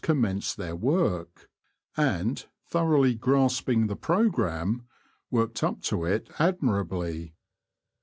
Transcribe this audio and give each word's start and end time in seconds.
commenced 0.01 0.57
their 0.57 0.75
work, 0.75 1.47
and, 1.95 2.47
thoroughly 2.65 3.13
grasping 3.13 3.85
the 3.85 3.95
programme, 3.95 4.87
worked 5.29 5.63
up 5.63 5.79
to 5.83 6.03
it 6.05 6.27
admirably. 6.39 7.35